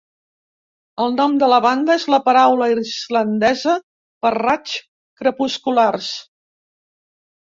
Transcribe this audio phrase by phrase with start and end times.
[1.03, 3.77] El nom de la banda és la paraula Islandesa
[4.27, 4.77] per raigs
[5.23, 6.09] crepusculars.